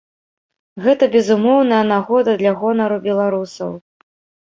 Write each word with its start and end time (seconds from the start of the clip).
Гэта 0.85 1.09
безумоўная 1.17 1.83
нагода 1.93 2.37
для 2.43 2.57
гонару 2.65 3.01
беларусаў. 3.09 3.71